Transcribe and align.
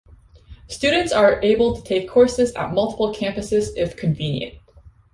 Students 0.67 1.13
are 1.13 1.39
able 1.43 1.75
to 1.75 1.83
take 1.83 2.09
courses 2.09 2.51
at 2.53 2.73
multiple 2.73 3.13
campuses 3.13 3.69
if 3.77 3.95
convenient. 3.95 4.57